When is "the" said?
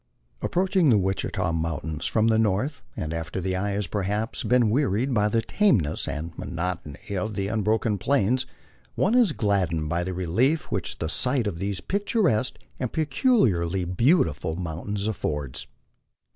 0.89-0.97, 2.25-2.39, 3.39-3.55, 5.27-5.43, 7.35-7.51, 10.03-10.15, 10.97-11.07